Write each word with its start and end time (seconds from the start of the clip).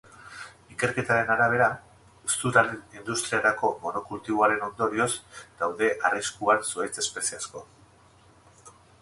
Ikerketaren 0.75 1.27
arabera, 1.33 1.67
zuraren 2.35 2.79
industriarako 3.01 3.69
monokultiboaren 3.83 4.65
ondorioz 4.69 5.09
daude 5.61 5.93
arriskuan 6.11 6.67
zuhaitz 6.73 6.95
espezie 7.05 7.41
asko. 7.45 7.65